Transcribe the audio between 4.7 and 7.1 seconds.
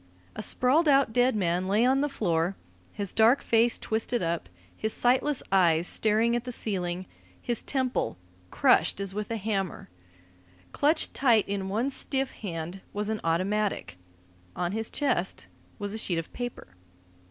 his sightless eyes staring at the ceiling,